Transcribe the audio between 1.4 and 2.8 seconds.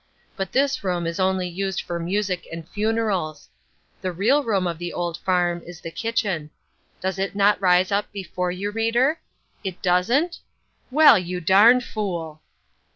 used for music and